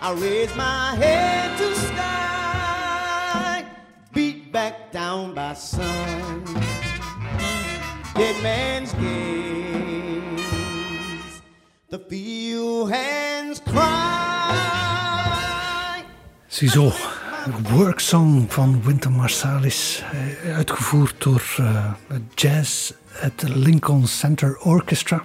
I 0.00 0.12
raise 0.12 0.54
my 0.54 0.94
head 0.96 1.56
to 1.58 1.73
down 4.94 5.34
by 5.34 5.52
sun. 5.54 6.44
Dead 8.14 8.42
man's 8.42 8.92
gaze, 8.92 10.52
the 11.88 11.98
field 12.08 12.92
hands 12.92 13.60
cry. 13.60 14.54
Ziezo, 16.46 16.92
worksong 17.72 18.52
van 18.52 18.82
Winter 18.84 19.10
Marsalis, 19.10 20.02
eh, 20.12 20.54
uitgevoerd 20.56 21.22
door 21.22 21.56
uh, 21.60 21.92
jazz 22.34 22.92
het 23.08 23.42
Lincoln 23.46 24.06
Center 24.06 24.58
Orchestra. 24.58 25.22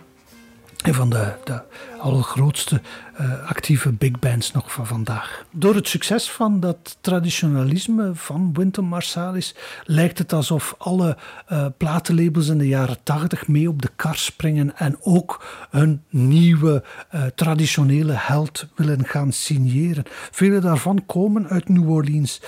Een 0.82 0.94
van 0.94 1.10
de, 1.10 1.34
de 1.44 1.62
allergrootste 2.00 2.82
uh, 3.22 3.50
actieve 3.50 3.92
big 3.92 4.20
bands 4.20 4.52
nog 4.52 4.72
van 4.72 4.88
vandaag. 4.88 5.46
Door 5.52 5.76
het 5.76 5.88
succes 5.88 6.32
van 6.32 6.60
dat 6.60 6.98
traditionalisme 7.02 8.12
van 8.14 8.54
Wynton 8.54 8.86
Marsalis 8.86 9.56
lijkt 9.84 10.18
het 10.18 10.34
alsof 10.34 10.76
alle 10.78 11.18
uh, 11.52 11.66
platenlabels 11.78 12.48
in 12.48 12.58
de 12.58 12.68
jaren 12.68 12.98
tachtig 13.04 13.48
mee 13.48 13.70
op 13.70 13.82
de 13.82 13.90
kar 13.96 14.16
springen 14.16 14.78
en 14.78 14.98
ook 15.02 15.46
een 15.72 16.04
nieuwe 16.10 16.84
uh, 17.16 17.26
traditionele 17.36 18.14
held 18.14 18.68
willen 18.76 19.06
gaan 19.06 19.32
signeren. 19.32 20.04
Vele 20.32 20.60
daarvan 20.60 21.06
komen 21.06 21.48
uit 21.48 21.70
New 21.70 21.90
Orleans. 21.90 22.42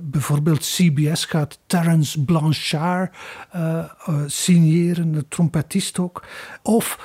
bijvoorbeeld 0.00 0.60
CBS 0.60 1.24
gaat 1.24 1.58
Terence 1.66 2.24
Blanchard 2.24 3.16
signeren, 4.26 5.12
de 5.12 5.28
trompetist 5.28 5.98
ook. 5.98 6.24
Of 6.62 6.98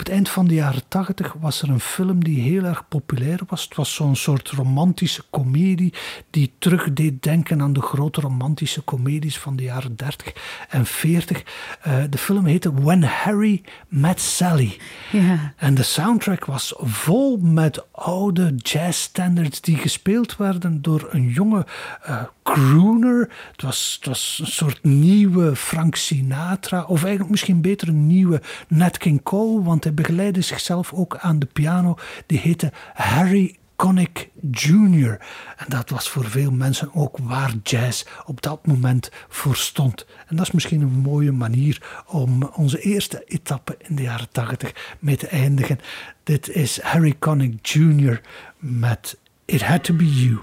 het 0.00 0.08
eind 0.08 0.28
van 0.28 0.46
de 0.46 0.54
jaren 0.54 0.88
tachtig 0.88 1.32
was 1.40 1.62
er 1.62 1.68
een 1.68 1.80
film 1.80 2.24
die 2.24 2.40
heel 2.40 2.64
erg 2.64 2.88
populair 2.88 3.40
was. 3.46 3.64
Het 3.64 3.74
was 3.74 3.94
zo'n 3.94 4.16
soort 4.16 4.50
romantische 4.50 5.22
komedie 5.30 5.92
die 6.30 6.52
terug 6.58 6.92
deed 6.92 7.22
denken 7.22 7.62
aan 7.62 7.72
de 7.72 7.82
grote 7.82 8.20
romantische 8.20 8.84
comedies 8.84 9.38
van 9.38 9.56
de 9.56 9.62
jaren 9.62 9.96
30 9.96 10.32
en 10.68 10.86
40. 10.86 11.42
Uh, 11.86 11.94
de 12.10 12.18
film 12.18 12.44
heette 12.44 12.74
When 12.74 13.02
Harry 13.02 13.62
Met 13.88 14.20
Sally. 14.20 14.78
Ja. 15.12 15.52
En 15.56 15.74
de 15.74 15.82
soundtrack 15.82 16.44
was 16.44 16.74
vol 16.76 17.36
met 17.36 17.84
oude 17.92 18.54
jazzstandards 18.54 19.60
die 19.60 19.76
gespeeld 19.76 20.36
werden 20.36 20.82
door 20.82 21.08
een 21.10 21.28
jonge 21.28 21.66
uh, 22.08 22.22
crooner. 22.42 23.30
Het 23.52 23.62
was, 23.62 23.96
het 23.98 24.08
was 24.08 24.38
een 24.40 24.46
soort 24.46 24.84
nieuwe 24.84 25.56
Frank 25.56 25.96
Sinatra, 25.96 26.82
of 26.82 27.00
eigenlijk 27.00 27.30
misschien 27.30 27.60
beter 27.60 27.88
een 27.88 28.06
nieuwe 28.06 28.42
Nat 28.68 28.98
King 28.98 29.22
Cole, 29.22 29.62
want 29.62 29.84
hij 29.84 29.89
begeleidde 29.92 30.40
zichzelf 30.40 30.92
ook 30.92 31.16
aan 31.16 31.38
de 31.38 31.46
piano. 31.46 31.98
Die 32.26 32.38
heette 32.38 32.72
Harry 32.94 33.58
Connick 33.80 34.28
Jr. 34.50 35.18
En 35.56 35.66
dat 35.68 35.90
was 35.90 36.08
voor 36.08 36.24
veel 36.24 36.50
mensen 36.50 36.94
ook 36.94 37.18
waar 37.22 37.54
jazz 37.62 38.04
op 38.24 38.42
dat 38.42 38.66
moment 38.66 39.10
voor 39.28 39.56
stond. 39.56 40.06
En 40.26 40.36
dat 40.36 40.46
is 40.46 40.52
misschien 40.52 40.80
een 40.80 40.88
mooie 40.88 41.32
manier 41.32 42.02
om 42.06 42.42
onze 42.42 42.80
eerste 42.80 43.24
etappe 43.26 43.76
in 43.78 43.96
de 43.96 44.02
jaren 44.02 44.30
80 44.30 44.96
mee 44.98 45.16
te 45.16 45.26
eindigen. 45.26 45.78
Dit 46.22 46.48
is 46.48 46.80
Harry 46.80 47.14
Connick 47.18 47.66
Jr. 47.66 48.20
met 48.58 49.18
It 49.44 49.62
Had 49.62 49.84
to 49.84 49.94
Be 49.94 50.14
You. 50.14 50.38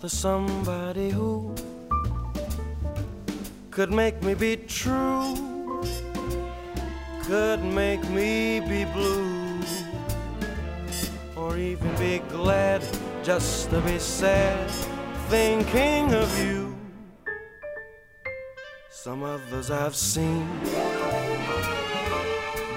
For 0.00 0.08
somebody 0.08 1.10
who 1.10 1.54
could 3.70 3.92
make 3.92 4.22
me 4.22 4.34
be 4.34 4.56
true, 4.56 5.82
could 7.24 7.62
make 7.62 8.02
me 8.10 8.60
be 8.60 8.84
blue, 8.86 9.60
or 11.36 11.56
even 11.56 11.94
be 11.96 12.20
glad 12.30 12.82
just 13.22 13.70
to 13.70 13.80
be 13.80 13.98
sad 13.98 14.70
thinking 15.28 16.14
of 16.14 16.38
you. 16.38 16.57
Some 19.08 19.22
others 19.22 19.70
I've 19.70 19.96
seen 19.96 20.46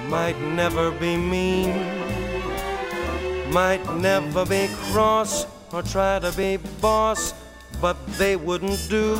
might 0.07 0.39
never 0.39 0.89
be 0.89 1.17
mean, 1.17 1.71
might 3.51 3.83
never 3.97 4.45
be 4.45 4.69
cross 4.93 5.45
or 5.73 5.83
try 5.83 6.19
to 6.19 6.31
be 6.31 6.55
boss, 6.79 7.33
but 7.81 7.97
they 8.17 8.37
wouldn't 8.37 8.79
do 8.89 9.17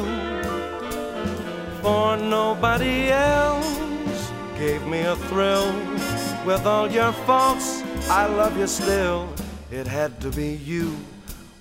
for 1.82 2.16
nobody 2.16 3.10
else 3.10 4.32
gave 4.58 4.88
me 4.88 5.02
a 5.02 5.18
thrill. 5.28 5.68
With 6.46 6.66
all 6.66 6.90
your 6.90 7.12
faults, 7.28 7.84
I 8.10 8.26
love 8.26 8.58
you 8.58 8.68
still. 8.68 9.28
It 9.70 9.86
had 9.86 10.22
to 10.22 10.30
be 10.30 10.54
you, 10.64 10.96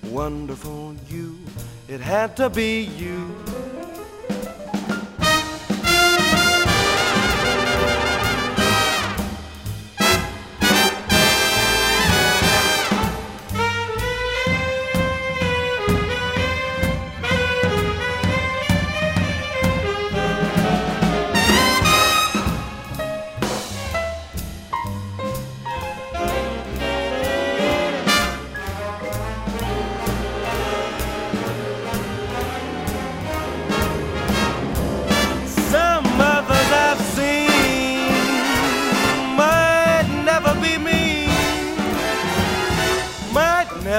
wonderful 0.03 0.95
you. 1.09 1.37
It 1.89 1.99
had 1.99 2.37
to 2.37 2.49
be 2.49 2.83
you. 2.97 3.35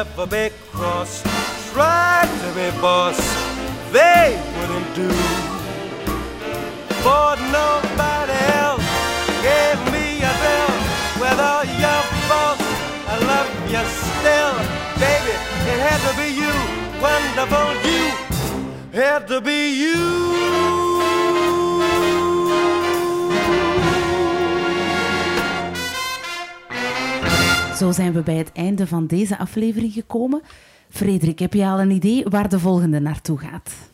Never 0.05 0.27
be 0.27 0.51
cross, 0.73 1.23
try 1.73 2.23
to 2.43 2.49
be 2.57 2.69
boss, 2.81 3.19
they 3.93 4.37
wouldn't 4.57 4.95
do. 4.97 5.09
For 7.05 7.31
nobody 7.59 8.39
else 8.61 8.89
gave 9.47 9.79
me 9.95 10.07
a 10.31 10.35
bill 10.43 10.75
with 11.23 11.39
all 11.51 11.65
your 11.85 12.03
faults. 12.29 12.67
I 13.13 13.17
love 13.31 13.51
you 13.73 13.83
still, 14.11 14.55
baby. 14.99 15.35
It 15.71 15.79
had 15.87 16.01
to 16.09 16.13
be 16.21 16.29
you, 16.43 16.55
wonderful 17.07 17.71
you. 17.89 18.05
Had 18.93 19.29
to 19.29 19.41
be 19.41 19.61
you. 19.83 20.82
Zo 27.83 27.93
zijn 27.93 28.13
we 28.13 28.23
bij 28.23 28.37
het 28.37 28.53
einde 28.53 28.87
van 28.87 29.07
deze 29.07 29.39
aflevering 29.39 29.93
gekomen. 29.93 30.43
Frederik, 30.89 31.39
heb 31.39 31.55
je 31.55 31.67
al 31.67 31.81
een 31.81 31.91
idee 31.91 32.25
waar 32.29 32.49
de 32.49 32.59
volgende 32.59 33.01
naartoe 33.01 33.39
gaat? 33.39 33.92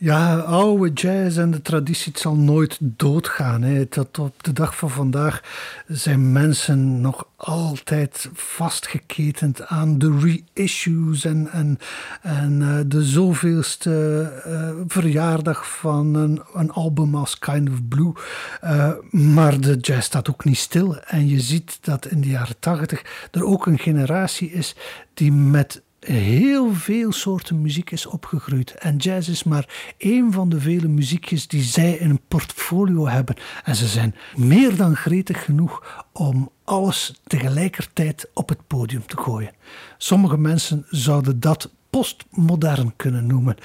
Ja, 0.00 0.38
oude 0.38 0.92
jazz 0.92 1.38
en 1.38 1.50
de 1.50 1.62
traditie 1.62 2.12
het 2.12 2.20
zal 2.20 2.34
nooit 2.34 2.78
doodgaan. 2.80 3.62
Hè. 3.62 3.86
Tot 3.86 4.18
op 4.18 4.42
de 4.42 4.52
dag 4.52 4.76
van 4.76 4.90
vandaag 4.90 5.42
zijn 5.86 6.32
mensen 6.32 7.00
nog 7.00 7.26
altijd 7.36 8.28
vastgeketend 8.32 9.66
aan 9.66 9.98
de 9.98 10.38
reissues 10.54 11.24
en, 11.24 11.48
en, 11.50 11.78
en 12.22 12.62
eh, 12.62 12.78
de 12.86 13.02
zoveelste 13.02 14.22
eh, 14.44 14.70
verjaardag 14.86 15.68
van 15.78 16.14
een, 16.14 16.42
een 16.54 16.70
album 16.70 17.14
als 17.14 17.38
Kind 17.38 17.70
of 17.70 17.88
Blue. 17.88 18.12
Eh, 18.60 18.92
maar 19.10 19.60
de 19.60 19.76
jazz 19.76 20.06
staat 20.06 20.30
ook 20.30 20.44
niet 20.44 20.58
stil. 20.58 20.98
En 20.98 21.28
je 21.28 21.40
ziet 21.40 21.78
dat 21.80 22.06
in 22.06 22.20
de 22.20 22.28
jaren 22.28 22.58
tachtig 22.58 23.28
er 23.30 23.44
ook 23.44 23.66
een 23.66 23.78
generatie 23.78 24.52
is 24.52 24.76
die 25.14 25.32
met 25.32 25.82
heel 26.12 26.74
veel 26.74 27.12
soorten 27.12 27.60
muziek 27.60 27.90
is 27.90 28.06
opgegroeid. 28.06 28.74
En 28.74 28.96
jazz 28.96 29.28
is 29.28 29.44
maar 29.44 29.94
één 29.96 30.32
van 30.32 30.48
de 30.48 30.60
vele 30.60 30.88
muziekjes 30.88 31.48
die 31.48 31.62
zij 31.62 31.92
in 31.92 32.10
een 32.10 32.20
portfolio 32.28 33.06
hebben. 33.06 33.36
En 33.64 33.76
ze 33.76 33.86
zijn 33.86 34.14
meer 34.36 34.76
dan 34.76 34.96
gretig 34.96 35.44
genoeg 35.44 36.04
om 36.12 36.50
alles 36.64 37.20
tegelijkertijd 37.26 38.30
op 38.34 38.48
het 38.48 38.66
podium 38.66 39.06
te 39.06 39.16
gooien. 39.16 39.52
Sommige 39.98 40.38
mensen 40.38 40.86
zouden 40.88 41.40
dat 41.40 41.70
postmodern 41.90 42.92
kunnen 42.96 43.26
noemen. 43.26 43.56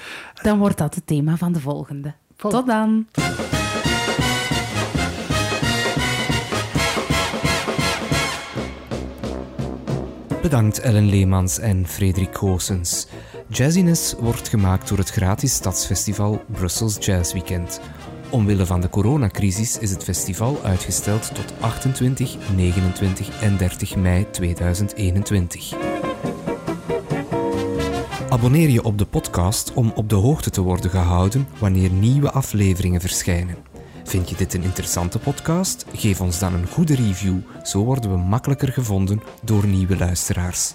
Dan 0.42 0.58
wordt 0.58 0.78
dat 0.78 0.94
het 0.94 1.06
thema 1.06 1.36
van 1.36 1.52
de 1.52 1.60
volgende. 1.60 2.14
Tot 2.36 2.66
dan! 2.66 3.06
Bedankt 10.44 10.80
Ellen 10.80 11.08
Leemans 11.08 11.58
en 11.58 11.86
Frederik 11.86 12.36
Goossens. 12.36 13.06
Jazziness 13.48 14.14
wordt 14.18 14.48
gemaakt 14.48 14.88
door 14.88 14.98
het 14.98 15.10
gratis 15.10 15.54
stadsfestival 15.54 16.42
Brussels 16.46 16.96
Jazz 17.06 17.32
Weekend. 17.32 17.80
Omwille 18.30 18.66
van 18.66 18.80
de 18.80 18.88
coronacrisis 18.88 19.78
is 19.78 19.90
het 19.90 20.04
festival 20.04 20.60
uitgesteld 20.62 21.34
tot 21.34 21.54
28, 21.60 22.36
29 22.56 23.42
en 23.42 23.56
30 23.56 23.96
mei 23.96 24.30
2021. 24.30 25.72
Abonneer 28.28 28.68
je 28.68 28.84
op 28.84 28.98
de 28.98 29.06
podcast 29.06 29.72
om 29.72 29.92
op 29.94 30.08
de 30.08 30.14
hoogte 30.14 30.50
te 30.50 30.60
worden 30.60 30.90
gehouden 30.90 31.48
wanneer 31.58 31.90
nieuwe 31.90 32.30
afleveringen 32.30 33.00
verschijnen. 33.00 33.73
Vind 34.04 34.28
je 34.28 34.36
dit 34.36 34.54
een 34.54 34.62
interessante 34.62 35.18
podcast? 35.18 35.84
Geef 35.92 36.20
ons 36.20 36.38
dan 36.38 36.54
een 36.54 36.66
goede 36.66 36.94
review, 36.94 37.36
zo 37.62 37.84
worden 37.84 38.10
we 38.10 38.16
makkelijker 38.16 38.72
gevonden 38.72 39.22
door 39.42 39.66
nieuwe 39.66 39.96
luisteraars. 39.96 40.74